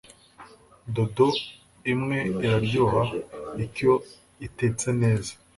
dodo 0.93 1.27
imwe 1.91 2.19
iraryoha 2.39 3.01
ikyo 3.65 3.93
itetse 4.47 4.87
neza 5.01 5.31